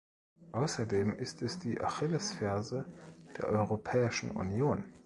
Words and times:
Außerdem 0.53 1.13
ist 1.19 1.43
es 1.43 1.59
die 1.59 1.79
Achillesferse 1.79 2.85
der 3.37 3.49
Europäischen 3.49 4.31
Union. 4.31 4.83